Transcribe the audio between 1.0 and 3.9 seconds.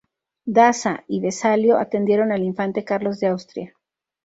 y Vesalio atendieron al infante Carlos de Austria.